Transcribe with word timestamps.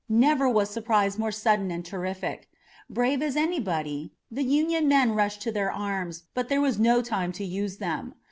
Never 0.09 0.49
was 0.49 0.71
surprise 0.71 1.19
more 1.19 1.31
sudden 1.31 1.69
and 1.69 1.85
terrific. 1.85 2.49
Brave 2.89 3.21
as 3.21 3.35
anybody, 3.35 4.15
the 4.31 4.41
Union 4.41 4.87
men 4.87 5.13
rushed 5.13 5.43
to 5.43 5.51
their 5.51 5.71
arms, 5.71 6.23
but 6.33 6.49
there 6.49 6.59
was 6.59 6.79
no 6.79 7.03
time 7.03 7.31
to 7.33 7.45
use 7.45 7.77
them. 7.77 8.15